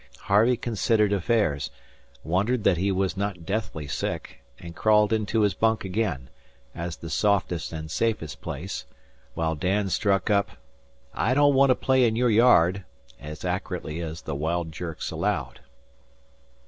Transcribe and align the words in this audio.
Harvey 0.21 0.57
considered 0.57 1.13
affairs, 1.13 1.69
wondered 2.23 2.63
that 2.63 2.77
he 2.77 2.91
was 2.91 3.15
not 3.15 3.45
deathly 3.45 3.85
sick, 3.85 4.41
and 4.57 4.75
crawled 4.75 5.13
into 5.13 5.41
his 5.41 5.53
bunk 5.53 5.85
again, 5.85 6.27
as 6.73 6.97
the 6.97 7.07
softest 7.07 7.71
and 7.71 7.91
safest 7.91 8.41
place, 8.41 8.87
while 9.35 9.53
Dan 9.53 9.89
struck 9.89 10.31
up, 10.31 10.57
"I 11.13 11.35
don't 11.35 11.53
want 11.53 11.69
to 11.69 11.75
play 11.75 12.05
in 12.07 12.15
your 12.15 12.31
yard," 12.31 12.83
as 13.19 13.45
accurately 13.45 13.99
as 14.01 14.23
the 14.23 14.33
wild 14.33 14.71
jerks 14.71 15.11
allowed. 15.11 15.59